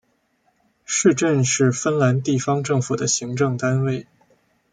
[0.83, 4.07] 市镇是芬兰地方政府的行政单位。